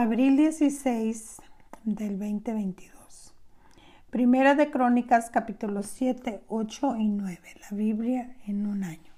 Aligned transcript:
Abril 0.00 0.36
16 0.36 1.42
del 1.82 2.20
2022. 2.20 3.34
Primera 4.10 4.54
de 4.54 4.70
Crónicas 4.70 5.28
capítulos 5.28 5.86
7, 5.86 6.44
8 6.46 6.96
y 6.98 7.08
9. 7.08 7.40
La 7.68 7.76
Biblia 7.76 8.36
en 8.46 8.68
un 8.68 8.84
año. 8.84 9.12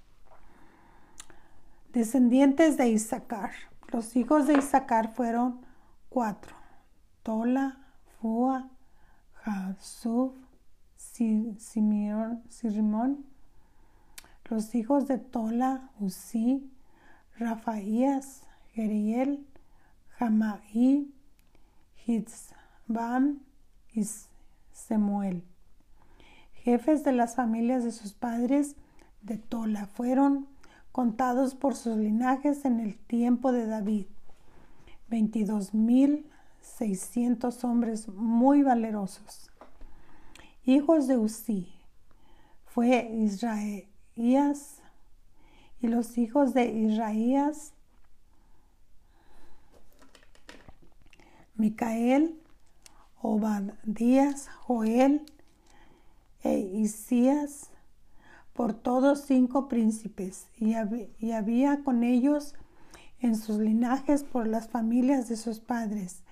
Descendientes 1.93 2.79
de 2.79 2.88
Isaacar. 2.88 3.51
Los 3.93 4.16
hijos 4.16 4.47
de 4.47 4.54
Isaacar 4.54 5.12
fueron 5.12 5.61
cuatro. 6.08 6.56
Tola, 7.24 7.76
Fua, 8.19 8.71
Jasub, 9.35 10.33
Sirimón. 10.97 12.42
Los 14.49 14.74
hijos 14.74 15.06
de 15.06 15.19
Tola, 15.19 15.90
Uzi, 16.01 16.73
Rafaías, 17.37 18.47
Geriel, 18.73 19.47
Jamaí, 20.20 21.12
Hitzbam 22.06 23.41
y 23.95 24.06
Semuel. 24.70 25.42
Jefes 26.52 27.02
de 27.05 27.12
las 27.12 27.37
familias 27.37 27.84
de 27.84 27.91
sus 27.91 28.12
padres 28.12 28.77
de 29.23 29.38
Tola 29.38 29.87
fueron 29.87 30.47
contados 30.92 31.55
por 31.55 31.75
sus 31.75 31.97
linajes 31.97 32.66
en 32.66 32.80
el 32.80 32.98
tiempo 32.98 33.51
de 33.51 33.64
David. 33.64 34.05
22.600 35.09 37.64
hombres 37.64 38.09
muy 38.09 38.62
valerosos. 38.62 39.50
Hijos 40.66 41.09
de 41.09 41.16
Usí 41.16 41.73
fue 42.66 43.11
Israelías 43.11 44.83
y 45.80 45.89
los 45.89 46.19
hijos 46.19 46.52
de 46.52 46.66
Israelías 46.66 47.73
Micael, 51.60 52.34
Obadías, 53.20 54.48
Joel 54.66 55.22
e 56.42 56.58
Isías, 56.58 57.70
por 58.55 58.72
todos 58.72 59.20
cinco 59.20 59.69
príncipes, 59.69 60.47
y 60.58 60.75
había, 61.33 61.84
con 61.84 62.02
ellos 62.02 62.55
en 63.20 63.36
sus 63.36 63.58
linajes 63.58 64.25
por 64.25 64.47
las 64.47 64.69
familias 64.69 65.28
de 65.28 65.36
sus 65.36 65.61
padres 65.61 66.22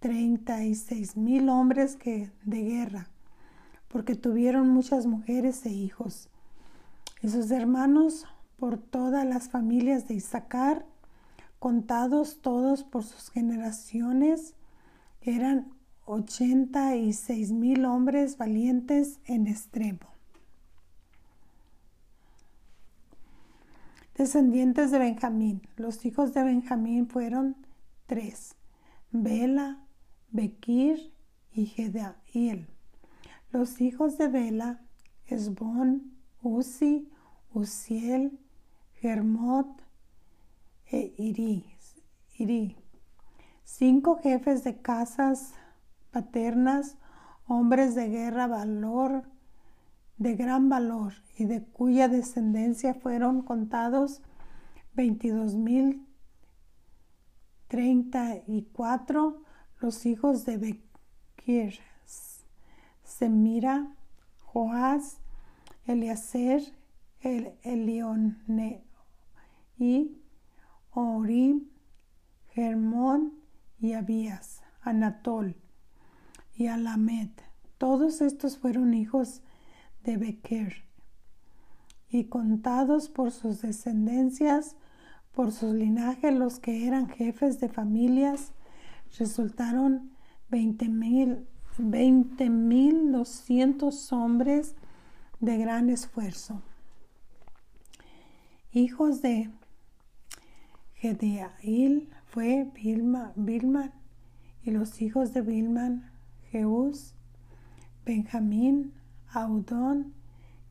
treinta 0.00 0.62
y 0.64 0.74
seis 0.74 1.16
mil 1.16 1.48
hombres 1.48 1.96
que, 1.96 2.30
de 2.44 2.62
guerra, 2.62 3.08
porque 3.88 4.14
tuvieron 4.14 4.68
muchas 4.68 5.06
mujeres 5.06 5.64
e 5.64 5.70
hijos. 5.70 6.28
Y 7.22 7.28
sus 7.28 7.50
hermanos 7.50 8.26
por 8.56 8.78
todas 8.78 9.24
las 9.24 9.48
familias 9.48 10.06
de 10.06 10.14
Isaacar, 10.14 10.84
contados 11.66 12.42
todos 12.42 12.84
por 12.84 13.02
sus 13.02 13.28
generaciones, 13.28 14.54
eran 15.20 15.72
86 16.04 17.50
mil 17.50 17.86
hombres 17.86 18.38
valientes 18.38 19.18
en 19.24 19.48
extremo. 19.48 20.06
Descendientes 24.14 24.92
de 24.92 25.00
Benjamín. 25.00 25.60
Los 25.74 26.06
hijos 26.06 26.32
de 26.34 26.44
Benjamín 26.44 27.08
fueron 27.08 27.56
tres: 28.06 28.54
Bela, 29.10 29.82
Bequir 30.30 31.12
y 31.50 31.66
Gedaíel. 31.66 32.68
Los 33.50 33.80
hijos 33.80 34.18
de 34.18 34.28
Bela, 34.28 34.82
Esbón, 35.26 36.12
Uzi, 36.42 37.10
Uziel, 37.52 38.38
Germot 39.00 39.85
e. 40.90 41.14
Iri 42.38 42.76
cinco 43.64 44.20
jefes 44.22 44.64
de 44.64 44.80
casas 44.80 45.52
paternas, 46.12 46.96
hombres 47.46 47.94
de 47.94 48.08
guerra, 48.08 48.46
valor, 48.46 49.24
de 50.16 50.34
gran 50.34 50.68
valor, 50.68 51.12
y 51.36 51.44
de 51.44 51.62
cuya 51.62 52.08
descendencia 52.08 52.94
fueron 52.94 53.42
contados 53.42 54.22
veintidós 54.94 55.54
mil 55.54 56.06
treinta 57.68 58.36
y 58.46 58.62
cuatro 58.72 59.42
los 59.80 60.06
hijos 60.06 60.46
de 60.46 60.56
Bequir, 60.56 61.78
Semira, 63.04 63.92
Joás, 64.44 65.18
Eliaser, 65.86 66.62
el 67.20 67.52
y 69.78 70.22
Orim, 70.98 71.68
Germón, 72.48 73.34
y 73.78 73.92
Abías, 73.92 74.62
Anatol 74.80 75.56
y 76.54 76.68
Alamed. 76.68 77.30
Todos 77.78 78.20
estos 78.20 78.56
fueron 78.56 78.94
hijos 78.94 79.42
de 80.04 80.16
Bequer 80.16 80.84
y 82.08 82.24
contados 82.24 83.08
por 83.08 83.32
sus 83.32 83.60
descendencias, 83.60 84.76
por 85.34 85.52
sus 85.52 85.74
linajes, 85.74 86.32
los 86.34 86.58
que 86.58 86.86
eran 86.86 87.08
jefes 87.08 87.60
de 87.60 87.68
familias, 87.68 88.52
resultaron 89.18 90.12
veinte 90.48 90.88
mil, 90.88 91.46
veinte 91.76 92.48
mil 92.48 93.12
doscientos 93.12 94.12
hombres 94.12 94.74
de 95.40 95.58
gran 95.58 95.90
esfuerzo. 95.90 96.62
Hijos 98.72 99.20
de 99.20 99.50
Gedeail, 101.06 102.08
fue 102.24 102.68
Bilman 102.74 103.92
y 104.64 104.72
los 104.72 105.00
hijos 105.00 105.32
de 105.32 105.40
Bilman, 105.40 106.10
Jeús, 106.50 107.14
Benjamín, 108.04 108.92
Audón, 109.32 110.14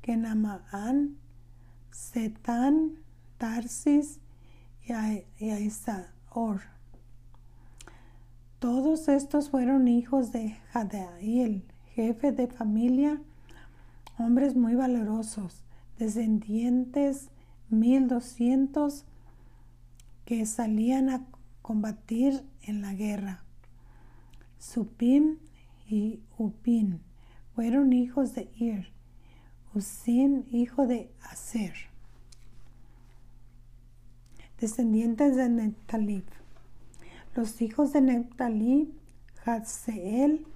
Kenamaán, 0.01 1.15
Setán, 1.89 2.97
Tarsis 3.37 4.19
y 4.83 4.91
Aisaor. 5.49 6.63
Todos 8.59 9.07
estos 9.07 9.49
fueron 9.49 9.87
hijos 9.87 10.33
de 10.33 10.57
Jadael, 10.73 11.63
jefe 11.93 12.33
de 12.33 12.47
familia, 12.47 13.21
hombres 14.17 14.57
muy 14.57 14.75
valerosos, 14.75 15.63
descendientes 15.97 17.29
mil 17.69 18.09
doscientos 18.09 19.05
que 20.25 20.45
salían 20.45 21.09
a 21.09 21.25
combatir 21.61 22.43
en 22.63 22.81
la 22.81 22.93
guerra. 22.93 23.43
Supim 24.59 25.37
y 25.87 26.19
Upin 26.37 27.01
fueron 27.53 27.93
hijos 27.93 28.33
de 28.33 28.51
Ir, 28.57 28.91
Usin 29.73 30.45
hijo 30.51 30.87
de 30.87 31.11
Aser, 31.21 31.75
descendientes 34.59 35.35
de 35.35 35.49
Neptalí. 35.49 36.23
Los 37.35 37.61
hijos 37.61 37.93
de 37.93 38.01
Neptalí, 38.01 38.93
Hadseel, 39.45 40.47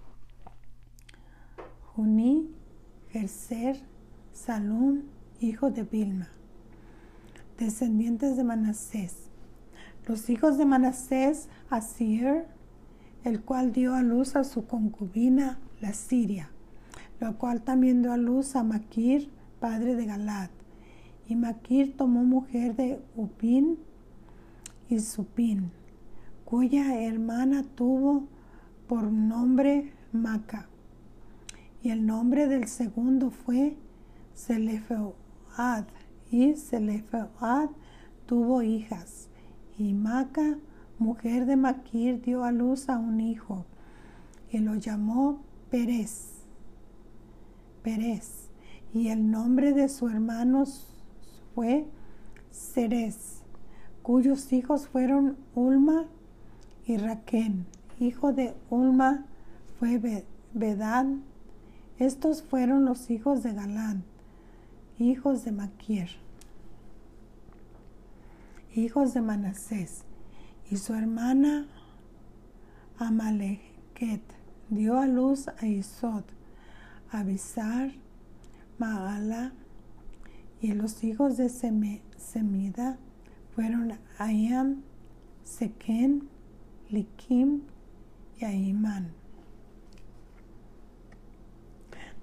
Juní, 1.94 2.56
Gerser, 3.12 3.79
Salún, 4.34 5.09
hijo 5.41 5.69
de 5.69 5.84
Bilma. 5.84 6.29
Descendientes 7.58 8.38
de 8.38 8.46
Manasés, 8.46 9.28
los 10.06 10.30
hijos 10.30 10.58
de 10.58 10.66
Manasés, 10.66 11.50
Asir, 11.70 12.46
el 13.24 13.42
cual 13.42 13.72
dio 13.72 13.94
a 13.94 14.02
luz 14.02 14.36
a 14.36 14.44
su 14.44 14.66
concubina, 14.66 15.60
la 15.82 15.94
Siria, 15.94 16.50
lo 17.20 17.38
cual 17.38 17.62
también 17.62 18.02
dio 18.02 18.12
a 18.12 18.18
luz 18.18 18.56
a 18.56 18.64
Maquir, 18.64 19.30
padre 19.59 19.96
de 19.96 20.06
Galad. 20.06 20.50
Y 21.28 21.36
Maquir 21.36 21.96
tomó 21.96 22.24
mujer 22.24 22.76
de 22.76 23.02
Upin 23.16 23.78
y 24.90 25.00
Supin, 25.00 25.72
cuya 26.44 27.02
hermana 27.02 27.64
tuvo 27.76 28.28
por 28.88 29.12
nombre 29.12 29.94
Maca. 30.12 30.68
Y 31.84 31.91
el 31.91 32.06
nombre 32.06 32.47
del 32.47 32.68
segundo 32.68 33.29
fue 33.29 33.78
Selefead, 34.34 35.85
y 36.32 36.56
Selefead 36.56 37.70
tuvo 38.26 38.64
hijas 38.64 39.28
y 39.79 39.93
Maca, 39.93 40.58
mujer 40.97 41.46
de 41.46 41.55
Maquir, 41.55 42.22
dio 42.22 42.43
a 42.43 42.52
luz 42.52 42.90
a 42.90 42.97
un 42.97 43.22
hijo 43.22 43.66
y 44.52 44.59
lo 44.59 44.76
llamó 44.76 45.41
Pérez. 45.70 46.43
Pérez. 47.81 48.49
Y 48.93 49.08
el 49.08 49.31
nombre 49.31 49.73
de 49.73 49.87
su 49.87 50.09
hermano 50.09 50.66
fue 51.55 51.87
Ceres, 52.52 53.43
cuyos 54.02 54.52
hijos 54.52 54.87
fueron 54.87 55.37
Ulma 55.55 56.05
y 56.85 56.97
Raquel. 56.97 57.66
Hijo 57.99 58.34
de 58.34 58.55
Ulma 58.70 59.25
fue 59.79 60.25
Bedán. 60.53 61.23
Estos 61.99 62.41
fueron 62.41 62.85
los 62.85 63.11
hijos 63.11 63.43
de 63.43 63.53
Galán, 63.53 64.03
hijos 64.97 65.46
de 65.46 65.52
Maquir 65.52 66.09
hijos 68.76 69.14
de 69.14 69.22
Manasés, 69.22 70.04
y 70.70 70.78
su 70.78 70.94
hermana 70.94 71.68
Amaleket 72.98 74.22
dio 74.70 74.98
a 74.98 75.08
luz 75.08 75.48
a 75.48 75.66
Isod, 75.66 76.24
Abisar, 77.12 77.92
Maala, 78.78 79.54
y 80.62 80.74
los 80.74 81.04
hijos 81.04 81.38
de 81.38 81.50
Semida 81.50 82.98
fueron 83.56 83.94
Ayam, 84.18 84.84
Sequen, 85.44 86.30
Likim 86.90 87.62
y 88.38 88.46
Aimán. 88.46 89.12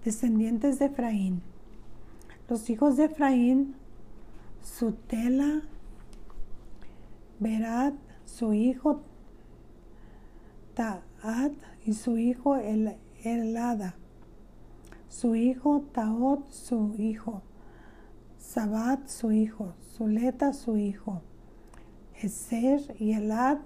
Descendientes 0.04 0.78
de 0.78 0.86
Efraín. 0.86 1.42
Los 2.48 2.70
hijos 2.70 2.96
de 2.96 3.06
Efraín, 3.06 3.74
Sutela, 4.62 5.62
Berad, 7.38 7.94
su 8.24 8.52
hijo 8.54 9.02
Taad 10.74 11.52
y 11.84 11.94
su 11.94 12.18
hijo 12.18 12.56
El 12.56 12.96
Elada, 13.24 13.94
su 15.08 15.34
hijo 15.34 15.82
Taot, 15.92 16.50
su 16.50 16.94
hijo, 16.98 17.42
Sabat, 18.38 19.08
su 19.08 19.32
hijo, 19.32 19.74
Zuleta, 19.80 20.52
su 20.52 20.76
hijo, 20.76 21.22
Eser 22.20 22.94
y 22.98 23.12
Elad, 23.12 23.58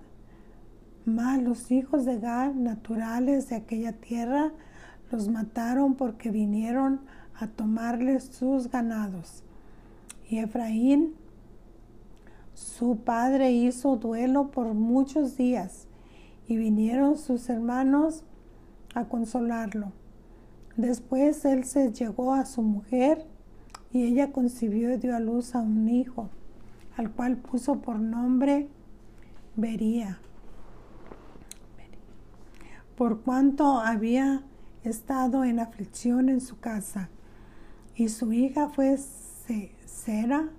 más 1.05 1.43
los 1.43 1.72
hijos 1.72 2.05
de 2.05 2.19
Gad, 2.19 2.55
naturales 2.55 3.49
de 3.49 3.56
aquella 3.56 3.93
tierra, 3.93 4.52
los 5.11 5.28
mataron 5.28 5.94
porque 5.94 6.31
vinieron 6.31 7.00
a 7.34 7.49
tomarles 7.49 8.25
sus 8.25 8.70
ganados. 8.70 9.43
Y 10.28 10.38
Efraín 10.38 11.14
su 12.60 12.98
padre 12.98 13.52
hizo 13.52 13.96
duelo 13.96 14.50
por 14.50 14.74
muchos 14.74 15.38
días 15.38 15.86
y 16.46 16.58
vinieron 16.58 17.16
sus 17.16 17.48
hermanos 17.48 18.22
a 18.94 19.06
consolarlo. 19.06 19.92
Después 20.76 21.46
él 21.46 21.64
se 21.64 21.90
llegó 21.90 22.34
a 22.34 22.44
su 22.44 22.60
mujer 22.60 23.26
y 23.92 24.02
ella 24.02 24.30
concibió 24.30 24.92
y 24.92 24.98
dio 24.98 25.16
a 25.16 25.20
luz 25.20 25.54
a 25.54 25.60
un 25.60 25.88
hijo, 25.88 26.28
al 26.98 27.10
cual 27.10 27.38
puso 27.38 27.80
por 27.80 27.98
nombre 27.98 28.68
Bería, 29.56 30.18
por 32.94 33.22
cuanto 33.22 33.80
había 33.80 34.44
estado 34.84 35.44
en 35.44 35.60
aflicción 35.60 36.28
en 36.28 36.42
su 36.42 36.60
casa. 36.60 37.08
Y 37.94 38.10
su 38.10 38.34
hija 38.34 38.68
fue 38.68 38.98
Sera, 38.98 40.50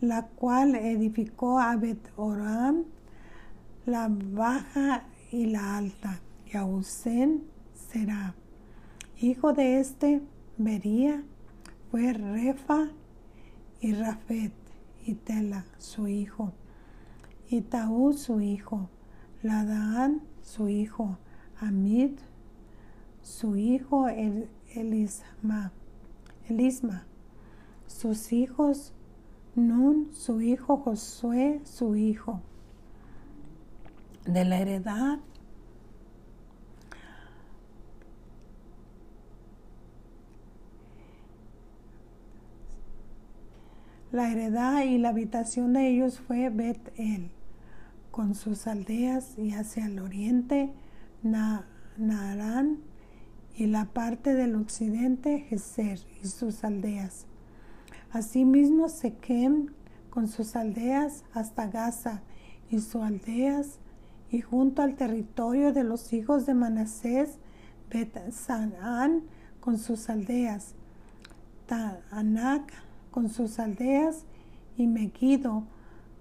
la 0.00 0.26
cual 0.26 0.74
edificó 0.74 1.58
a 1.58 1.76
Bet 1.76 2.10
Oram, 2.16 2.84
la 3.86 4.08
baja 4.10 5.04
y 5.30 5.46
la 5.46 5.78
alta, 5.78 6.20
y 6.46 6.56
a 6.56 6.66
será. 6.82 8.34
Hijo 9.20 9.52
de 9.52 9.80
este, 9.80 10.22
Bería, 10.58 11.22
fue 11.90 12.12
Refa 12.12 12.88
y 13.80 13.94
Rafet, 13.94 14.52
y 15.06 15.14
Tela, 15.14 15.64
su 15.78 16.08
hijo, 16.08 16.52
y 17.48 17.62
Taú, 17.62 18.12
su 18.12 18.40
hijo, 18.40 18.90
Ladaan, 19.42 20.22
su 20.42 20.68
hijo, 20.68 21.18
Amid, 21.60 22.18
su 23.22 23.56
hijo 23.56 24.08
El 24.08 24.48
Elisma, 24.74 25.72
Elisma, 26.48 27.06
sus 27.86 28.32
hijos 28.32 28.92
Nun, 29.56 30.12
su 30.12 30.42
hijo, 30.42 30.76
Josué, 30.76 31.62
su 31.64 31.96
hijo. 31.96 32.42
De 34.26 34.44
la 34.44 34.58
heredad 34.58 35.18
La 44.12 44.30
heredad 44.30 44.82
y 44.84 44.98
la 44.98 45.10
habitación 45.10 45.72
de 45.72 45.88
ellos 45.88 46.20
fue 46.20 46.48
Bet-El, 46.48 47.30
con 48.10 48.34
sus 48.34 48.66
aldeas 48.66 49.36
y 49.36 49.52
hacia 49.52 49.86
el 49.86 49.98
oriente 49.98 50.72
Naarán 51.22 52.78
y 53.56 53.66
la 53.66 53.86
parte 53.86 54.32
del 54.32 54.54
occidente 54.54 55.40
Geser 55.40 55.98
y 56.22 56.28
sus 56.28 56.64
aldeas 56.64 57.26
Asimismo 58.16 58.88
Sequem 58.88 59.66
con 60.08 60.26
sus 60.26 60.56
aldeas 60.56 61.22
hasta 61.34 61.66
Gaza 61.66 62.22
y 62.70 62.78
sus 62.78 63.02
aldeas 63.02 63.78
y 64.30 64.40
junto 64.40 64.80
al 64.80 64.96
territorio 64.96 65.74
de 65.74 65.84
los 65.84 66.14
hijos 66.14 66.46
de 66.46 66.54
Manasés, 66.54 67.36
Bet 67.90 68.18
con 69.60 69.76
sus 69.76 70.08
aldeas, 70.08 70.74
Taanac 71.66 72.72
con 73.10 73.28
sus 73.28 73.58
aldeas 73.58 74.24
y 74.78 74.86
Megiddo 74.86 75.64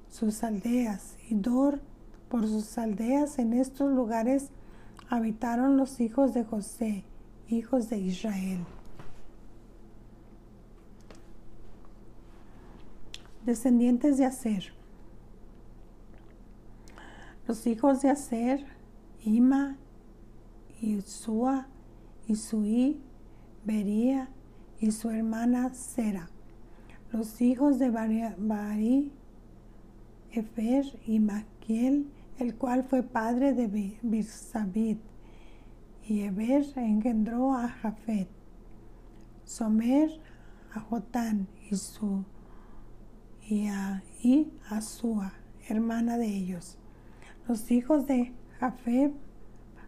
sus 0.10 0.44
aldeas 0.44 1.16
y 1.30 1.36
Dor 1.36 1.80
por 2.28 2.46
sus 2.46 2.78
aldeas. 2.78 3.40
En 3.40 3.54
estos 3.54 3.90
lugares 3.94 4.50
habitaron 5.08 5.78
los 5.78 6.02
hijos 6.02 6.34
de 6.34 6.44
José, 6.44 7.06
hijos 7.48 7.88
de 7.88 8.00
Israel. 8.00 8.66
Descendientes 13.46 14.18
de 14.18 14.26
Aser. 14.26 14.74
Los 17.48 17.68
hijos 17.68 18.02
de 18.02 18.10
Aser, 18.10 18.66
Ima, 19.24 19.78
Isua, 20.82 21.68
Isui, 22.28 23.00
Bería 23.64 24.30
y 24.80 24.92
su 24.92 25.10
hermana 25.10 25.74
Sera. 25.74 26.30
Los 27.12 27.42
hijos 27.42 27.80
de 27.80 27.90
Bari, 27.90 29.12
Efer 30.32 30.86
y 31.06 31.20
Maquiel, 31.20 32.08
el 32.40 32.56
cual 32.56 32.84
fue 32.84 33.04
padre 33.04 33.54
de 33.54 33.98
Birsabit. 34.02 35.00
Y 36.08 36.22
Eber 36.22 36.66
engendró 36.76 37.54
a 37.54 37.70
Jafet. 37.70 38.28
Somer 39.46 40.10
a 40.74 40.80
Jotán 40.80 41.48
y 41.70 41.76
su 41.76 42.24
y 43.48 43.68
a, 43.68 44.04
y 44.22 44.52
Sua, 44.82 45.34
hermana 45.70 46.18
de 46.18 46.28
ellos. 46.28 46.78
Los 47.48 47.70
hijos 47.72 48.08
de 48.08 48.34
Jafeb, 48.60 49.14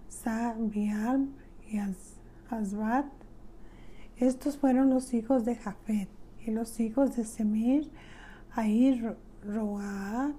Sabial 0.07 1.29
y 1.69 1.79
Azbat. 2.49 3.05
Estos 4.17 4.57
fueron 4.57 4.89
los 4.89 5.13
hijos 5.13 5.45
de 5.45 5.55
Jafet. 5.55 6.09
Y 6.45 6.51
los 6.51 6.79
hijos 6.79 7.15
de 7.15 7.25
Semir, 7.25 7.91
Ahir, 8.51 9.17
Roa, 9.43 10.33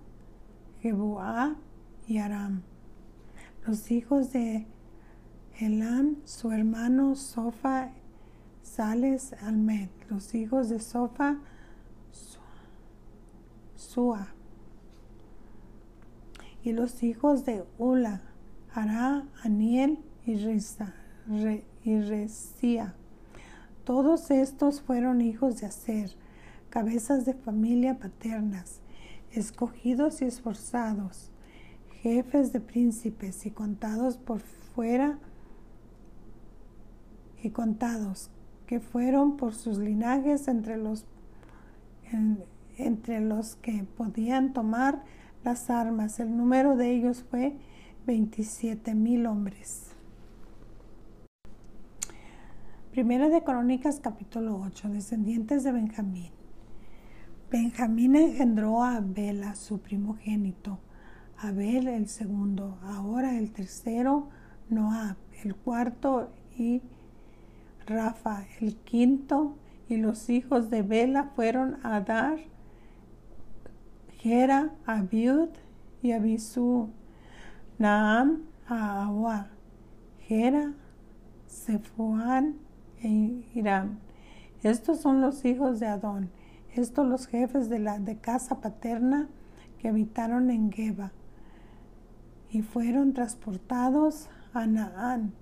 Jebuá 0.81 1.57
y 2.07 2.19
Aram. 2.19 2.63
Los 3.67 3.91
hijos 3.91 4.33
de 4.33 4.67
Elam, 5.59 6.17
su 6.25 6.51
hermano 6.53 7.15
Sofa, 7.17 7.91
Sales, 8.63 9.35
Almet. 9.43 9.91
Los 10.09 10.35
hijos 10.35 10.69
de 10.69 10.81
Sofa, 10.81 11.39
Sua. 13.79 14.35
Y 16.65 16.73
los 16.73 17.05
hijos 17.05 17.45
de 17.45 17.65
Ula, 17.79 18.21
Ara, 18.75 19.25
Aniel 19.45 20.01
y, 20.27 20.35
Resía. 22.01 22.95
Todos 23.85 24.31
estos 24.33 24.83
fueron 24.83 25.21
hijos 25.21 25.61
de 25.61 25.67
Aser, 25.67 26.11
cabezas 26.71 27.25
de 27.25 27.35
familia 27.35 27.99
paternas, 27.99 28.81
escogidos 29.31 30.23
y 30.23 30.25
esforzados, 30.27 31.31
jefes 32.03 32.53
de 32.53 32.61
príncipes 32.61 33.47
y 33.47 33.53
contados 33.53 34.19
por 34.19 34.41
fuera 34.41 35.19
y 37.43 37.51
contados, 37.51 38.31
que 38.67 38.81
fueron 38.81 39.37
por 39.37 39.55
sus 39.55 39.79
linajes 39.79 40.49
entre 40.49 40.77
los 40.77 41.07
entre 42.79 43.21
los 43.21 43.57
que 43.57 43.85
podían 43.97 44.53
tomar 44.53 45.03
las 45.45 45.71
armas. 45.71 46.21
El 46.21 46.37
número 46.37 46.77
de 46.77 46.93
ellos 46.93 47.25
fue 47.31 47.57
27 48.07 48.95
mil 48.95 49.27
hombres. 49.27 49.89
Primera 52.91 53.29
de 53.29 53.45
Crónicas 53.45 54.01
capítulo 54.01 54.61
8, 54.61 54.89
descendientes 54.89 55.63
de 55.63 55.73
Benjamín. 55.73 56.31
Benjamín 57.51 58.17
engendró 58.17 58.83
a 58.83 59.01
Bela, 59.01 59.55
su 59.55 59.81
primogénito, 59.81 60.81
Abel 61.39 61.89
el 61.89 62.09
segundo, 62.09 62.79
ahora 62.83 63.39
el 63.39 63.53
tercero, 63.53 64.29
Noab, 64.69 65.17
el 65.45 65.55
cuarto 65.55 66.31
y 66.57 66.83
Rafa, 67.87 68.45
el 68.61 68.77
quinto, 68.77 69.57
y 69.89 69.97
los 69.97 70.29
hijos 70.29 70.69
de 70.69 70.83
Bela 70.83 71.31
fueron 71.37 71.79
Adar, 71.85 72.39
Gera, 74.19 74.75
Abiud 74.85 75.51
y 76.03 76.11
Abisu, 76.11 76.91
Naam, 77.79 78.43
a 78.67 79.05
Ahua, 79.05 79.47
Gera, 80.27 80.75
Sefuán 81.47 82.57
e 83.01 83.45
Irán. 83.55 84.01
Estos 84.65 84.99
son 85.01 85.21
los 85.21 85.45
hijos 85.45 85.79
de 85.79 85.87
Adón, 85.87 86.31
estos 86.75 87.07
los 87.07 87.29
jefes 87.29 87.69
de 87.69 87.79
la 87.79 88.01
de 88.01 88.19
casa 88.19 88.61
paterna 88.61 89.29
que 89.79 89.89
habitaron 89.89 90.51
en 90.51 90.73
Geba. 90.73 91.13
Y 92.51 92.63
fueron 92.63 93.13
transportados 93.13 94.29
a 94.53 94.67
Naán, 94.67 95.33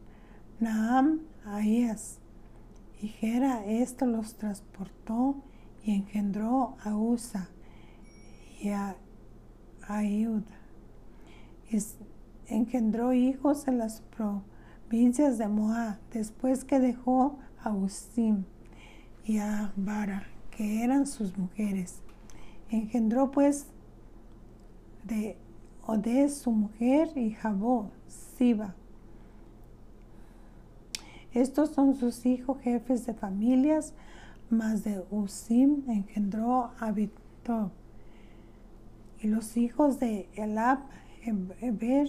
Naam 0.60 1.20
a. 1.46 1.62
Y 3.00 3.08
Gera 3.08 3.64
esto 3.64 4.04
los 4.04 4.36
transportó 4.36 5.36
y 5.82 5.94
engendró 5.94 6.76
a 6.84 6.94
Usa 6.94 7.48
y 8.60 8.70
a 8.70 8.96
Ayud. 9.88 10.42
engendró 12.48 13.12
hijos 13.12 13.68
en 13.68 13.78
las 13.78 14.02
provincias 14.16 15.38
de 15.38 15.48
Moab, 15.48 15.98
después 16.12 16.64
que 16.64 16.78
dejó 16.80 17.38
a 17.62 17.72
Usim 17.72 18.44
y 19.24 19.38
a 19.38 19.72
Bara, 19.76 20.26
que 20.50 20.82
eran 20.82 21.06
sus 21.06 21.36
mujeres. 21.36 22.00
Engendró 22.70 23.30
pues 23.30 23.68
de 25.04 25.36
Ode 25.86 26.28
su 26.28 26.50
mujer 26.50 27.16
y 27.16 27.30
Jabó, 27.30 27.90
Siba. 28.08 28.74
Estos 31.32 31.70
son 31.70 31.94
sus 31.94 32.24
hijos 32.26 32.58
jefes 32.62 33.06
de 33.06 33.14
familias, 33.14 33.94
más 34.48 34.84
de 34.84 35.04
Usim 35.10 35.82
engendró 35.88 36.70
a 36.78 36.92
Bitob. 36.92 37.70
Los 39.26 39.56
hijos 39.56 39.98
de 39.98 40.28
Elab, 40.34 40.78
Eber, 41.60 42.08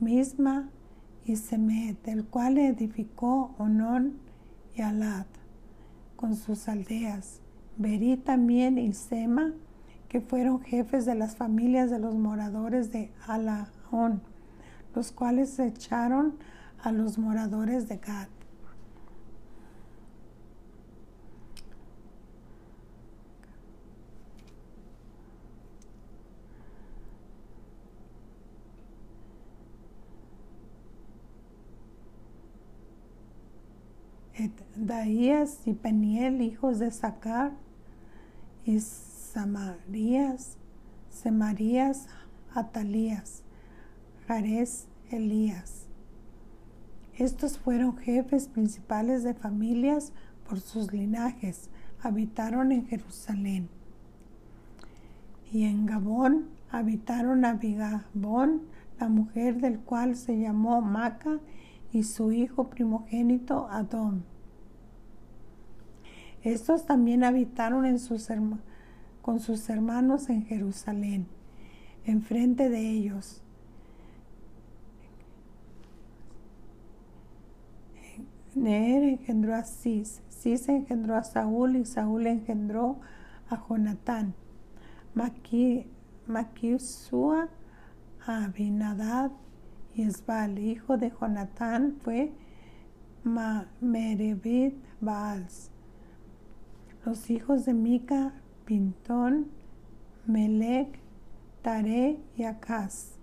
Misma 0.00 0.70
y 1.24 1.36
Semet, 1.36 2.08
el 2.08 2.24
cual 2.24 2.56
edificó 2.56 3.54
Onón 3.58 4.18
y 4.74 4.80
Alad 4.80 5.26
con 6.16 6.36
sus 6.36 6.68
aldeas. 6.68 7.42
Berí 7.76 8.16
también 8.16 8.78
y 8.78 8.92
Sema, 8.94 9.52
que 10.08 10.22
fueron 10.22 10.60
jefes 10.60 11.04
de 11.04 11.14
las 11.14 11.36
familias 11.36 11.90
de 11.90 11.98
los 11.98 12.14
moradores 12.14 12.90
de 12.90 13.12
Alaón, 13.26 14.22
los 14.94 15.12
cuales 15.12 15.58
echaron 15.58 16.38
a 16.82 16.90
los 16.90 17.18
moradores 17.18 17.86
de 17.86 17.98
Gad. 17.98 18.28
Daías 34.76 35.66
y 35.66 35.74
Peniel, 35.74 36.40
hijos 36.40 36.78
de 36.78 36.90
Sacar, 36.90 37.52
y 38.64 38.80
Samarías, 38.80 40.56
Semarías, 41.10 42.06
Atalías, 42.54 43.42
Jarez, 44.26 44.86
Elías. 45.10 45.86
Estos 47.14 47.58
fueron 47.58 47.96
jefes 47.98 48.48
principales 48.48 49.22
de 49.24 49.34
familias 49.34 50.12
por 50.48 50.60
sus 50.60 50.92
linajes. 50.92 51.68
Habitaron 52.00 52.72
en 52.72 52.86
Jerusalén. 52.86 53.68
Y 55.52 55.64
en 55.64 55.84
Gabón 55.84 56.48
habitaron 56.70 57.44
a 57.44 57.54
Bigabón, 57.54 58.62
la 58.98 59.08
mujer 59.08 59.60
del 59.60 59.80
cual 59.80 60.16
se 60.16 60.38
llamó 60.38 60.80
Maca, 60.80 61.40
y 61.92 62.04
su 62.04 62.30
hijo 62.32 62.70
primogénito 62.70 63.68
Adón. 63.68 64.29
Estos 66.42 66.86
también 66.86 67.24
habitaron 67.24 67.84
con 69.20 69.40
sus 69.40 69.68
hermanos 69.68 70.30
en 70.30 70.44
Jerusalén, 70.46 71.26
enfrente 72.04 72.68
de 72.70 72.80
ellos. 72.90 73.42
Neer 78.54 79.04
engendró 79.04 79.54
a 79.54 79.62
Cis, 79.62 80.22
Cis 80.28 80.68
engendró 80.68 81.16
a 81.16 81.22
Saúl 81.22 81.76
y 81.76 81.84
Saúl 81.84 82.26
engendró 82.26 83.00
a 83.48 83.56
Jonatán. 83.68 84.34
Maquisúa 86.26 87.48
a 88.26 88.52
y 89.94 90.02
Esbal, 90.02 90.58
hijo 90.58 90.96
de 90.96 91.10
Jonatán, 91.10 91.96
fue 92.00 92.32
Merebit 93.80 94.74
Baals. 95.00 95.69
Los 97.04 97.30
hijos 97.30 97.64
de 97.64 97.72
Mica, 97.72 98.34
Pintón, 98.66 99.46
Melec, 100.26 100.98
Tare 101.62 102.18
y 102.36 102.44
Acaz. 102.44 103.20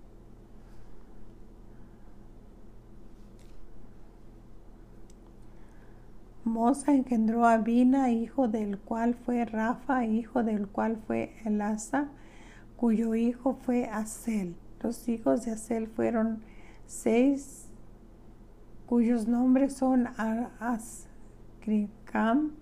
Mosa 6.44 6.94
engendró 6.94 7.46
a 7.46 7.58
Bina, 7.58 8.10
hijo 8.12 8.48
del 8.48 8.80
cual 8.80 9.14
fue 9.14 9.46
Rafa, 9.46 10.06
hijo 10.06 10.44
del 10.44 10.68
cual 10.68 10.98
fue 11.06 11.36
Elasa, 11.46 12.08
cuyo 12.78 13.14
hijo 13.16 13.60
fue 13.62 13.86
Asel. 13.86 14.56
Los 14.82 15.08
hijos 15.10 15.46
de 15.46 15.52
Asel 15.52 15.88
fueron 15.88 16.42
seis, 16.86 17.70
cuyos 18.86 19.28
nombres 19.28 19.74
son 19.74 20.08
Askrikam, 20.60 22.54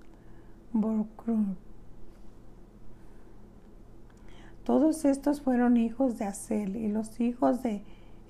Todos 4.66 5.06
estos 5.06 5.42
fueron 5.42 5.78
hijos 5.78 6.18
de 6.18 6.26
Asel 6.26 6.76
y 6.76 6.90
los 6.90 7.20
hijos 7.22 7.64
de 7.64 7.84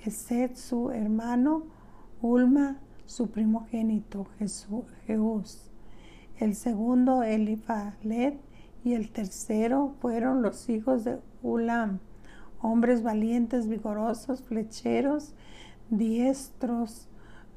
Esed, 0.03 0.55
su 0.55 0.91
hermano, 0.91 1.63
Ulma, 2.21 2.77
su 3.05 3.31
primogénito, 3.31 4.27
Jeús. 5.07 5.71
El 6.37 6.55
segundo, 6.55 7.23
Elifalet, 7.23 8.39
y 8.83 8.93
el 8.93 9.09
tercero 9.09 9.95
fueron 9.99 10.43
los 10.43 10.69
hijos 10.69 11.03
de 11.03 11.19
Ulam, 11.41 11.99
hombres 12.61 13.01
valientes, 13.01 13.67
vigorosos, 13.67 14.43
flecheros, 14.43 15.33
diestros, 15.89 17.07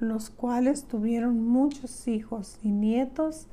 los 0.01 0.31
cuales 0.31 0.85
tuvieron 0.85 1.47
muchos 1.47 2.09
hijos 2.09 2.59
y 2.63 2.71
nietos 2.71 3.49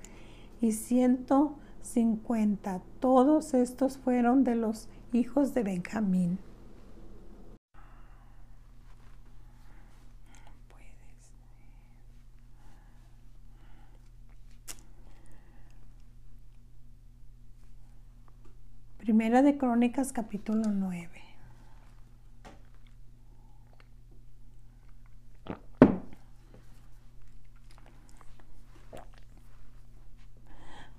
y 0.62 0.72
ciento 0.72 1.58
cincuenta. 1.82 2.82
Todos 3.00 3.54
estos 3.54 3.98
fueron 3.98 4.44
de 4.44 4.56
los 4.56 4.90
hijos 5.14 5.54
de 5.54 5.64
Benjamín. 5.64 6.40
Primera 18.98 19.44
de 19.44 19.56
Crónicas 19.56 20.12
capítulo 20.12 20.72
9. 20.72 21.15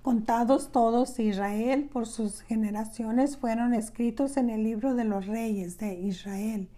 Contados 0.07 0.71
todos 0.71 1.19
Israel 1.19 1.89
por 1.93 2.07
sus 2.07 2.43
generaciones 2.43 3.37
fueron 3.37 3.75
escritos 3.75 4.37
en 4.37 4.51
el 4.51 4.63
libro 4.63 4.95
de 4.95 5.03
los 5.03 5.27
reyes 5.27 5.79
de 5.79 5.95
Israel. 5.95 6.69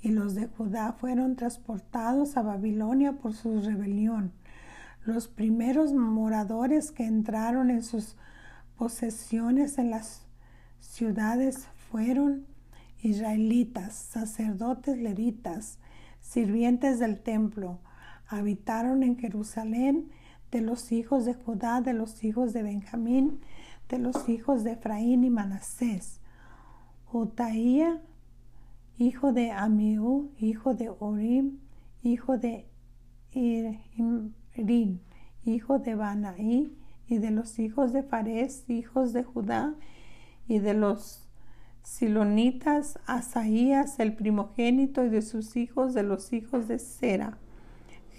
Y 0.00 0.08
los 0.08 0.34
de 0.34 0.46
Judá 0.46 0.94
fueron 0.94 1.36
transportados 1.36 2.38
a 2.38 2.42
Babilonia 2.42 3.12
por 3.12 3.34
su 3.34 3.60
rebelión. 3.60 4.32
Los 5.04 5.28
primeros 5.28 5.92
moradores 5.92 6.92
que 6.92 7.04
entraron 7.04 7.68
en 7.68 7.82
sus 7.82 8.16
posesiones 8.78 9.76
en 9.76 9.90
las 9.90 10.22
ciudades 10.80 11.68
fueron 11.90 12.46
israelitas, 13.02 13.92
sacerdotes 13.92 14.96
levitas, 14.96 15.78
sirvientes 16.22 17.00
del 17.00 17.20
templo. 17.20 17.80
Habitaron 18.26 19.02
en 19.02 19.18
Jerusalén 19.18 20.10
de 20.50 20.60
los 20.60 20.92
hijos 20.92 21.24
de 21.24 21.34
Judá, 21.34 21.80
de 21.80 21.92
los 21.92 22.22
hijos 22.24 22.52
de 22.52 22.62
Benjamín, 22.62 23.40
de 23.88 23.98
los 23.98 24.28
hijos 24.28 24.64
de 24.64 24.72
Efraín 24.72 25.24
y 25.24 25.30
Manasés. 25.30 26.20
Utaía, 27.12 28.02
hijo 28.98 29.32
de 29.32 29.50
Amiú, 29.50 30.30
hijo 30.38 30.74
de 30.74 30.90
Orim, 30.98 31.58
hijo 32.02 32.38
de 32.38 32.66
Irin, 33.32 35.00
hijo 35.44 35.78
de 35.78 35.94
Banaí, 35.94 36.76
y 37.08 37.18
de 37.18 37.30
los 37.30 37.58
hijos 37.58 37.92
de 37.92 38.02
Fares, 38.02 38.68
hijos 38.68 39.12
de 39.12 39.22
Judá, 39.22 39.74
y 40.48 40.58
de 40.58 40.74
los 40.74 41.28
Silonitas, 41.82 42.98
Asaías, 43.06 44.00
el 44.00 44.16
primogénito, 44.16 45.04
y 45.04 45.08
de 45.08 45.22
sus 45.22 45.56
hijos, 45.56 45.94
de 45.94 46.02
los 46.02 46.32
hijos 46.32 46.66
de 46.66 46.78
Sera, 46.80 47.38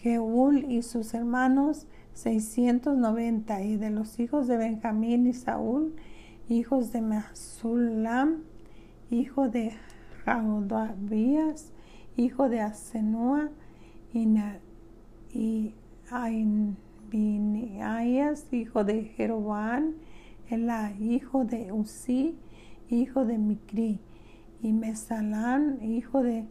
Jeúl 0.01 0.71
y 0.71 0.83
sus 0.83 1.13
hermanos, 1.13 1.87
690, 2.17 3.61
y 3.61 3.77
de 3.77 3.91
los 3.91 4.19
hijos 4.19 4.47
de 4.47 4.57
Benjamín 4.57 5.27
y 5.27 5.33
Saúl, 5.33 5.93
hijos 6.49 6.91
de 6.91 7.01
Masulam, 7.01 8.41
hijo 9.11 9.49
de 9.49 9.73
Jaudabías, 10.25 11.71
hijo 12.15 12.49
de 12.49 12.61
Asenúa, 12.61 13.51
y, 14.13 14.27
y 15.31 15.73
hijo 18.51 18.83
de 18.83 19.03
Jeroboam, 19.15 19.93
Ela, 20.49 20.93
hijo 20.99 21.45
de 21.45 21.71
Uzi, 21.71 22.35
hijo 22.89 23.25
de 23.25 23.37
Micri, 23.37 23.99
y 24.63 24.73
Mesalán, 24.73 25.77
hijo 25.83 26.23
de 26.23 26.47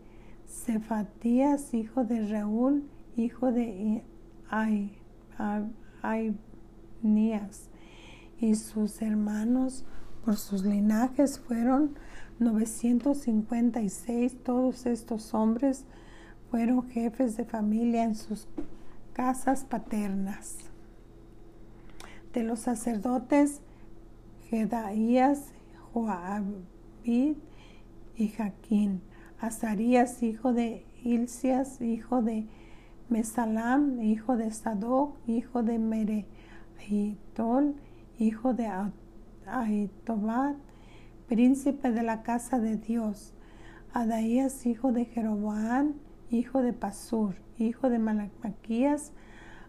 Cefatías, 0.47 1.75
hijo 1.75 2.05
de 2.05 2.25
Reúl, 2.29 2.85
hijo 3.17 3.51
de 3.51 4.05
Aibnías, 6.03 7.69
y 8.39 8.55
sus 8.55 9.03
hermanos 9.03 9.85
por 10.25 10.37
sus 10.37 10.65
linajes 10.65 11.39
fueron 11.39 11.95
956. 12.39 14.43
Todos 14.43 14.87
estos 14.87 15.35
hombres 15.35 15.85
fueron 16.51 16.89
jefes 16.89 17.37
de 17.37 17.45
familia 17.45 18.05
en 18.05 18.15
sus 18.15 18.49
casas 19.13 19.65
paternas. 19.65 20.59
De 22.33 22.43
los 22.43 22.61
sacerdotes, 22.61 23.61
Jedaías, 24.51 25.53
Joabid 25.93 27.37
y 28.17 28.29
Jaquín, 28.29 29.03
Azarías, 29.41 30.23
hijo 30.23 30.53
de 30.53 30.85
Ilcias, 31.03 31.81
hijo 31.81 32.23
de 32.23 32.47
Mesalam, 33.09 34.01
hijo 34.03 34.37
de 34.37 34.51
Sadoc, 34.51 35.17
hijo 35.29 35.63
de 35.63 35.79
Merehitol, 35.79 37.77
hijo 38.19 38.53
de 38.53 38.69
Ahitobat, 39.47 40.57
príncipe 41.29 41.93
de 41.93 42.03
la 42.03 42.23
casa 42.23 42.59
de 42.59 42.77
Dios, 42.77 43.33
Adaías, 43.93 44.67
hijo 44.67 44.93
de 44.93 45.05
Jeroboam, 45.05 45.95
hijo 46.31 46.63
de 46.63 46.73
Pasur, 46.73 47.37
hijo 47.59 47.89
de 47.89 47.99
Malaquías, 47.99 49.13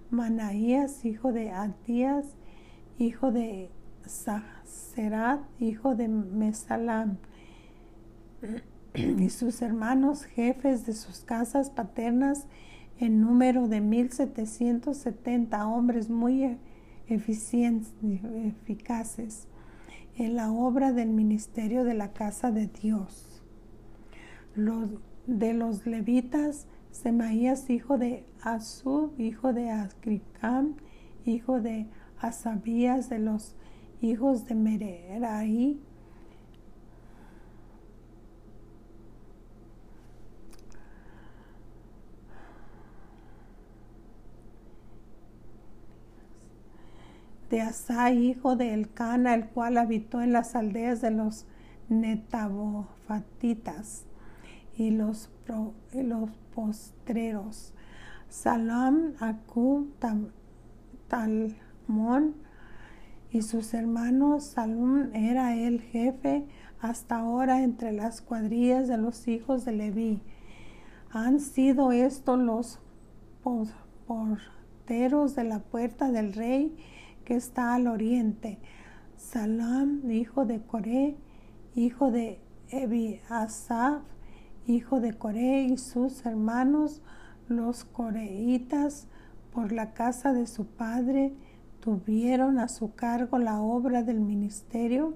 Manaías, 0.09 1.05
hijo 1.05 1.31
de 1.31 1.51
Atías, 1.51 2.25
hijo 2.97 3.31
de 3.31 3.69
Sacerat, 4.05 5.41
hijo 5.59 5.95
de 5.95 6.07
Mesalam, 6.07 7.17
y 8.95 9.29
sus 9.29 9.61
hermanos 9.61 10.23
jefes 10.23 10.85
de 10.85 10.93
sus 10.93 11.19
casas 11.19 11.69
paternas 11.69 12.47
en 12.99 13.21
número 13.21 13.67
de 13.67 13.81
1770 13.81 15.67
hombres 15.67 16.09
muy 16.09 16.57
eficientes, 17.07 17.93
eficaces 18.03 19.47
en 20.17 20.35
la 20.35 20.51
obra 20.51 20.91
del 20.91 21.09
ministerio 21.09 21.83
de 21.83 21.93
la 21.93 22.11
casa 22.11 22.51
de 22.51 22.67
Dios. 22.67 23.43
Los, 24.55 24.89
de 25.27 25.53
los 25.53 25.85
levitas, 25.85 26.67
Semaías, 26.91 27.69
hijo 27.69 27.97
de 27.97 28.25
Azub, 28.41 29.13
hijo 29.19 29.53
de 29.53 29.69
Ascricam, 29.69 30.75
hijo 31.25 31.61
de 31.61 31.85
Asabías, 32.19 33.09
de 33.09 33.19
los 33.19 33.55
hijos 34.01 34.45
de 34.47 34.55
Mereraí, 34.55 35.79
de 47.57 47.63
Asa, 47.63 48.11
hijo 48.11 48.55
de 48.55 48.75
Elcana, 48.75 49.33
el 49.33 49.47
cual 49.47 49.79
habitó 49.79 50.21
en 50.21 50.31
las 50.31 50.55
aldeas 50.55 51.01
de 51.01 51.09
los 51.09 51.47
Netabofatitas 51.89 54.05
y 54.77 54.91
los, 54.91 55.31
los 55.91 56.29
postreros. 56.53 57.73
Salam, 58.29 59.13
Acub, 59.19 59.91
Talmón 61.07 62.35
y 63.31 63.41
sus 63.41 63.73
hermanos. 63.73 64.43
Salum 64.43 65.15
era 65.15 65.55
el 65.55 65.81
jefe 65.81 66.45
hasta 66.79 67.17
ahora 67.17 67.63
entre 67.63 67.91
las 67.91 68.21
cuadrillas 68.21 68.87
de 68.87 68.99
los 68.99 69.27
hijos 69.27 69.65
de 69.65 69.71
Leví. 69.71 70.21
Han 71.09 71.39
sido 71.39 71.91
estos 71.91 72.37
los 72.37 72.79
porteros 74.05 75.35
de 75.35 75.43
la 75.43 75.57
puerta 75.57 76.11
del 76.11 76.33
rey 76.33 76.77
que 77.27 77.35
está 77.35 77.75
al 77.75 77.87
oriente. 77.87 78.57
Salam, 79.17 80.09
hijo 80.09 80.45
de 80.45 80.61
Coré, 80.61 81.17
hijo 81.75 82.09
de 82.09 82.39
Ebi 82.69 83.19
Asaf, 83.27 84.01
hijo 84.65 85.01
de 85.01 85.11
Coré 85.11 85.63
y 85.63 85.75
sus 85.75 86.25
hermanos, 86.25 87.01
los 87.49 87.83
coreitas, 87.83 89.07
por 89.51 89.73
la 89.73 89.93
casa 89.93 90.31
de 90.31 90.47
su 90.47 90.67
padre, 90.67 91.33
tuvieron 91.81 92.59
a 92.59 92.69
su 92.69 92.95
cargo 92.95 93.39
la 93.39 93.59
obra 93.59 94.03
del 94.03 94.21
ministerio, 94.21 95.13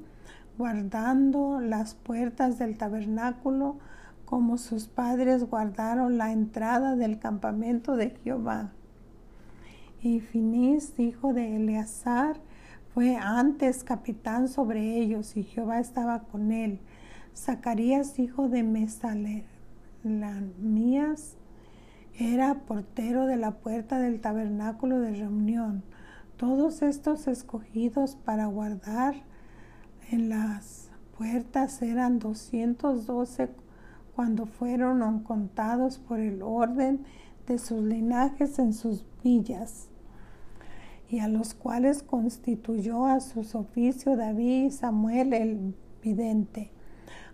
guardando 0.58 1.62
las 1.62 1.95
puertas 1.95 2.60
del 2.60 2.78
tabernáculo, 2.78 3.78
como 4.26 4.58
sus 4.58 4.89
padres 4.89 5.45
guardaron 5.45 6.17
la 6.17 6.34
entrada 6.34 6.97
del 6.97 7.19
campamento 7.19 7.95
de 7.95 8.10
Jehová. 8.10 8.74
Y 10.03 10.19
Finis, 10.19 10.95
hijo 10.97 11.31
de 11.31 11.57
Eleazar, 11.57 12.41
fue 12.91 13.17
antes 13.17 13.83
capitán 13.83 14.47
sobre 14.47 14.97
ellos 14.97 15.37
y 15.37 15.43
Jehová 15.43 15.79
estaba 15.79 16.23
con 16.23 16.51
él. 16.51 16.79
Zacarías, 17.35 18.17
hijo 18.17 18.49
de 18.49 18.63
Mesalamías, 18.63 19.45
era 22.17 22.55
portero 22.61 23.27
de 23.27 23.37
la 23.37 23.51
puerta 23.59 23.99
del 23.99 24.21
tabernáculo 24.21 24.99
de 24.99 25.11
reunión. 25.11 25.83
Todos 26.35 26.81
estos 26.81 27.27
escogidos 27.27 28.15
para 28.15 28.47
guardar 28.47 29.13
en 30.09 30.29
las 30.29 30.89
puertas 31.15 31.79
eran 31.83 32.17
212 32.17 33.51
cuando 34.15 34.47
fueron 34.47 35.19
contados 35.19 35.99
por 35.99 36.19
el 36.19 36.41
orden 36.41 37.05
de 37.45 37.59
sus 37.59 37.83
linajes 37.83 38.57
en 38.57 38.73
sus 38.73 39.05
villas 39.23 39.90
y 41.12 41.19
a 41.19 41.28
los 41.28 41.54
cuales 41.54 42.04
constituyó 42.04 43.06
a 43.06 43.19
su 43.19 43.41
oficio 43.41 44.15
David 44.15 44.67
y 44.67 44.71
Samuel 44.71 45.34
el 45.34 45.76
vidente. 46.02 46.71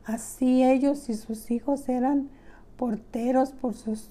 Así 0.03 0.63
ellos 0.63 1.09
y 1.09 1.13
sus 1.13 1.51
hijos 1.51 1.87
eran 1.87 2.29
porteros 2.75 3.51
por 3.51 3.75
sus 3.75 4.09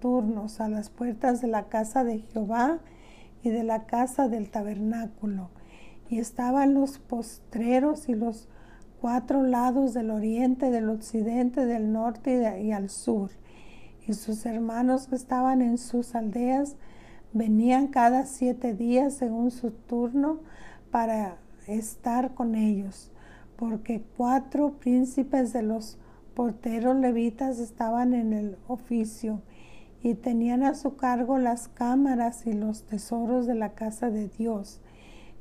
turnos 0.00 0.60
a 0.60 0.68
las 0.68 0.90
puertas 0.90 1.40
de 1.40 1.46
la 1.46 1.68
casa 1.68 2.02
de 2.02 2.18
Jehová 2.18 2.80
y 3.44 3.50
de 3.50 3.62
la 3.62 3.86
casa 3.86 4.28
del 4.28 4.50
tabernáculo. 4.50 5.50
Y 6.10 6.18
estaban 6.18 6.74
los 6.74 6.98
postreros 6.98 8.08
y 8.08 8.14
los 8.14 8.48
cuatro 9.00 9.44
lados 9.44 9.94
del 9.94 10.10
oriente, 10.10 10.72
del 10.72 10.88
occidente, 10.88 11.64
del 11.64 11.92
norte 11.92 12.60
y, 12.60 12.66
y 12.66 12.72
al 12.72 12.90
sur. 12.90 13.30
Y 14.04 14.14
sus 14.14 14.46
hermanos 14.46 15.06
que 15.06 15.14
estaban 15.14 15.62
en 15.62 15.78
sus 15.78 16.16
aldeas 16.16 16.76
Venían 17.36 17.88
cada 17.88 18.24
siete 18.24 18.72
días 18.72 19.12
según 19.12 19.50
su 19.50 19.70
turno 19.70 20.40
para 20.90 21.36
estar 21.66 22.32
con 22.32 22.54
ellos, 22.54 23.12
porque 23.56 24.02
cuatro 24.16 24.78
príncipes 24.78 25.52
de 25.52 25.60
los 25.60 25.98
porteros 26.32 26.96
levitas 26.96 27.58
estaban 27.58 28.14
en 28.14 28.32
el 28.32 28.56
oficio 28.68 29.42
y 30.02 30.14
tenían 30.14 30.62
a 30.62 30.74
su 30.74 30.96
cargo 30.96 31.36
las 31.36 31.68
cámaras 31.68 32.46
y 32.46 32.54
los 32.54 32.84
tesoros 32.84 33.46
de 33.46 33.54
la 33.54 33.74
casa 33.74 34.08
de 34.08 34.28
Dios. 34.28 34.80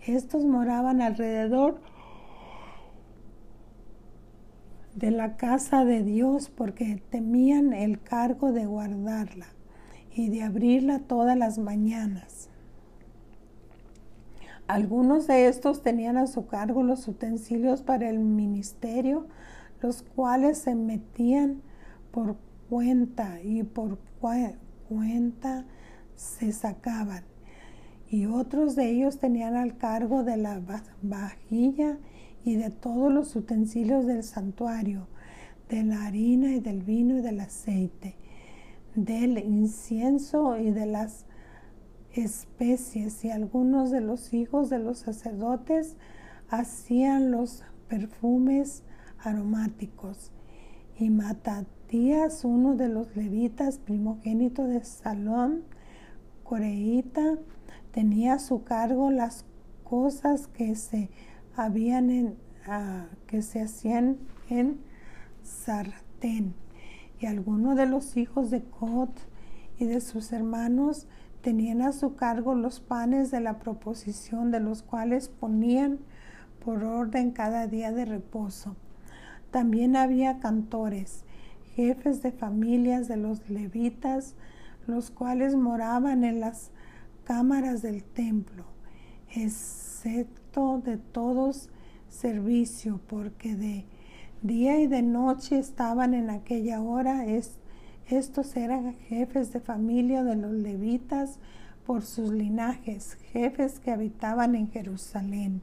Estos 0.06 0.44
moraban 0.44 1.02
alrededor 1.02 1.80
de 4.96 5.12
la 5.12 5.38
casa 5.38 5.86
de 5.86 6.04
Dios 6.04 6.50
porque 6.50 7.02
temían 7.10 7.72
el 7.72 8.02
cargo 8.02 8.52
de 8.52 8.66
guardarla 8.66 9.48
y 10.16 10.30
de 10.30 10.44
abrirla 10.44 11.00
todas 11.00 11.38
las 11.38 11.58
mañanas. 11.58 12.50
Algunos 14.66 15.28
de 15.28 15.48
estos 15.48 15.84
tenían 15.84 16.18
a 16.18 16.26
su 16.26 16.48
cargo 16.48 16.82
los 16.82 17.08
utensilios 17.08 17.84
para 17.84 18.10
el 18.10 18.20
ministerio, 18.20 19.28
los 19.82 20.02
cuales 20.02 20.58
se 20.58 20.74
metían 20.74 21.62
por 22.12 22.38
cuenta 22.70 23.42
y 23.44 23.64
por 23.64 24.00
cuenta 24.88 25.66
se 26.16 26.52
sacaban. 26.52 27.26
Y 28.10 28.26
otros 28.26 28.76
de 28.76 28.90
ellos 28.90 29.20
tenían 29.20 29.56
al 29.56 29.78
cargo 29.78 30.24
de 30.24 30.38
la 30.38 30.62
vajilla 31.02 31.98
y 32.44 32.56
de 32.56 32.70
todos 32.70 33.12
los 33.12 33.36
utensilios 33.36 34.06
del 34.06 34.24
santuario, 34.24 35.08
de 35.70 35.84
la 35.84 36.06
harina 36.06 36.56
y 36.56 36.60
del 36.60 36.84
vino 36.84 37.18
y 37.18 37.22
del 37.22 37.40
aceite, 37.40 38.16
del 38.96 39.38
incienso 39.38 40.58
y 40.58 40.72
de 40.72 40.86
las 40.86 41.26
especies 42.12 43.26
y 43.26 43.32
algunos 43.32 43.92
de 43.92 44.02
los 44.02 44.34
hijos 44.34 44.70
de 44.70 44.80
los 44.80 45.00
sacerdotes 45.00 45.98
hacían 46.50 47.32
los 47.32 47.64
perfumes 47.90 48.84
aromáticos. 49.20 50.32
Y 50.98 51.10
Matatías, 51.10 52.46
uno 52.46 52.76
de 52.76 52.88
los 52.88 53.16
levitas, 53.18 53.80
primogénito 53.80 54.66
de 54.66 54.84
Salón, 54.86 55.64
coreíta, 56.44 57.38
tenía 57.92 58.36
a 58.36 58.40
su 58.40 58.64
cargo 58.64 59.12
las 59.12 59.46
cosas 59.84 60.48
que 60.48 60.76
se 60.76 61.10
habían 61.56 62.10
en, 62.10 62.36
ah, 62.66 63.08
que 63.28 63.42
se 63.42 63.62
hacían 63.62 64.18
en 64.50 64.80
sartén. 65.44 66.65
Y 67.20 67.26
algunos 67.26 67.76
de 67.76 67.86
los 67.86 68.18
hijos 68.18 68.52
de 68.52 68.64
Cot 68.64 69.12
y 69.78 69.86
de 69.86 70.02
sus 70.02 70.32
hermanos 70.32 71.08
tenían 71.42 71.82
a 71.82 71.92
su 71.92 72.16
cargo 72.16 72.56
los 72.56 72.80
panes 72.80 73.32
de 73.32 73.40
la 73.40 73.60
proposición, 73.60 74.52
de 74.52 74.60
los 74.60 74.82
cuales 74.82 75.30
ponían 75.30 76.00
por 76.64 76.84
orden 76.84 77.32
cada 77.32 77.68
día 77.68 77.92
de 77.92 78.06
reposo. 78.06 78.76
También 79.52 79.96
había 79.96 80.40
cantores, 80.40 81.24
jefes 81.76 82.22
de 82.24 82.32
familias 82.32 83.08
de 83.08 83.18
los 83.18 83.50
levitas, 83.50 84.36
los 84.88 85.12
cuales 85.12 85.56
moraban 85.56 86.24
en 86.24 86.40
las 86.40 86.72
cámaras 87.24 87.82
del 87.82 88.04
templo, 88.04 88.66
excepto 89.36 90.82
de 90.84 90.98
todos 90.98 91.70
servicio, 92.10 93.00
porque 93.08 93.56
de 93.56 93.86
día 94.46 94.80
y 94.80 94.88
de 94.88 95.02
noche 95.02 95.58
estaban 95.58 96.14
en 96.14 96.30
aquella 96.30 96.80
hora. 96.82 97.26
estos 98.08 98.56
eran 98.56 98.94
jefes 99.08 99.52
de 99.52 99.60
familia 99.60 100.24
de 100.24 100.36
los 100.36 100.52
levitas 100.52 101.40
por 101.86 102.04
sus 102.04 102.32
linajes, 102.32 103.16
jefes 103.32 103.80
que 103.80 103.92
habitaban 103.92 104.56
en 104.56 104.70
Jerusalén. 104.70 105.62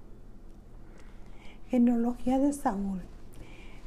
Genealogía 1.68 2.38
de 2.38 2.53
Saúl. 2.53 3.03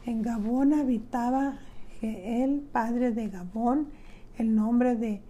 En 0.06 0.22
Gabón 0.22 0.74
habitaba 0.74 1.60
el 2.02 2.62
padre 2.62 3.12
de 3.12 3.28
Gabón, 3.30 3.90
el 4.38 4.56
nombre 4.56 4.96
de 4.96 5.22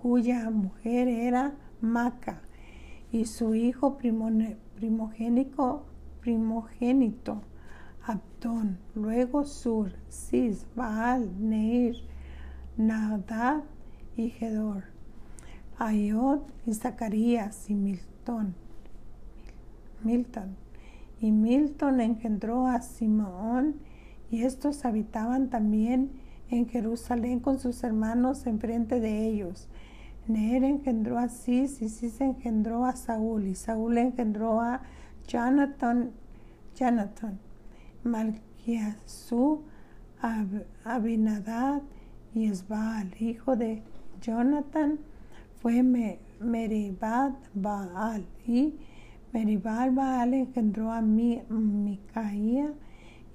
cuya 0.00 0.48
mujer 0.50 1.08
era 1.08 1.54
Maca, 1.80 2.40
y 3.12 3.26
su 3.26 3.54
hijo 3.54 3.98
primogénico, 3.98 5.84
primogénito 6.20 7.42
Abdón, 8.06 8.78
luego 8.94 9.44
Sur, 9.44 9.92
Cis, 10.10 10.66
Baal, 10.76 11.30
Neir, 11.38 11.96
Nadab 12.76 13.62
y 14.16 14.30
Gedor, 14.30 14.84
Ayod 15.78 16.40
y 16.66 16.74
Zacarías 16.74 17.70
y 17.70 17.74
Milton. 17.74 18.54
Milton 20.02 20.56
y 21.20 21.32
Milton 21.32 22.00
engendró 22.02 22.66
a 22.66 22.82
Simón, 22.82 23.76
y 24.30 24.42
estos 24.42 24.84
habitaban 24.84 25.48
también 25.48 26.10
en 26.50 26.68
Jerusalén 26.68 27.40
con 27.40 27.58
sus 27.58 27.82
hermanos 27.84 28.46
enfrente 28.46 29.00
de 29.00 29.26
ellos. 29.28 29.68
Neer 30.26 30.64
engendró 30.64 31.18
a 31.18 31.28
Cis, 31.28 31.80
y 31.80 31.88
Cis 31.88 32.20
engendró 32.20 32.84
a 32.84 32.96
Saúl, 32.96 33.46
y 33.46 33.54
Saúl 33.54 33.96
engendró 33.96 34.60
a 34.60 34.82
Jonathan, 35.26 36.10
Jonathan, 36.74 37.38
Malquiasú, 38.04 39.62
Abinadad 40.84 41.82
y 42.34 42.46
Esbaal, 42.46 43.14
hijo 43.20 43.56
de 43.56 43.82
Jonathan, 44.20 44.98
fue 45.60 45.82
Meribad 45.82 47.32
Baal, 47.54 48.26
y 48.46 48.74
Meribal 49.32 49.90
Baal 49.92 50.34
engendró 50.34 50.92
a 50.92 51.00
Micaía 51.00 52.72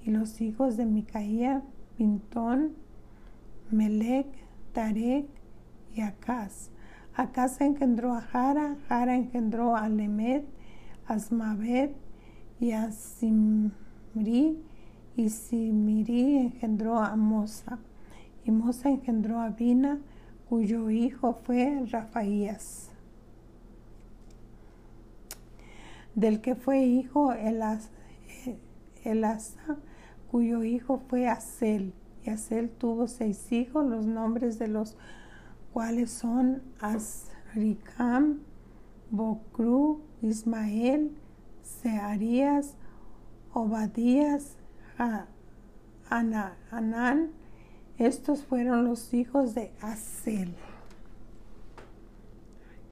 y 0.04 0.10
los 0.10 0.40
hijos 0.40 0.76
de 0.76 0.86
Micaía, 0.86 1.62
Pintón, 1.96 2.72
Melec, 3.70 4.26
Tarek 4.72 5.26
y 5.94 6.00
Acaz. 6.00 6.70
Acaz 7.14 7.60
engendró 7.60 8.14
a 8.14 8.20
Jara, 8.20 8.76
Jara 8.88 9.16
engendró 9.16 9.76
a 9.76 9.88
Lemet, 9.88 10.44
Asmavet 11.06 11.94
y 12.60 12.72
a 12.72 12.90
Simri, 14.12 14.62
y 15.16 15.28
Simiri 15.28 16.36
engendró 16.38 16.98
a 16.98 17.16
Mosa, 17.16 17.78
y 18.44 18.50
Mosa 18.50 18.90
engendró 18.90 19.40
a 19.40 19.50
Bina, 19.50 20.00
cuyo 20.48 20.90
hijo 20.90 21.38
fue 21.44 21.84
Rafaías. 21.90 22.90
del 26.14 26.40
que 26.40 26.54
fue 26.54 26.84
hijo 26.84 27.32
Elasa, 27.32 27.90
cuyo 30.30 30.62
hijo 30.64 31.00
fue 31.08 31.28
Asel. 31.28 31.92
Y 32.24 32.30
Asel 32.30 32.70
tuvo 32.70 33.06
seis 33.06 33.50
hijos, 33.52 33.86
los 33.86 34.06
nombres 34.06 34.58
de 34.58 34.68
los 34.68 34.96
cuales 35.72 36.10
son 36.10 36.62
Asricam, 36.80 38.40
Bocru, 39.10 40.02
Ismael, 40.20 41.16
Searías, 41.62 42.76
Obadías, 43.52 44.56
Anán. 46.08 47.30
Estos 47.98 48.44
fueron 48.44 48.84
los 48.84 49.12
hijos 49.12 49.54
de 49.54 49.72
Asel. 49.80 50.54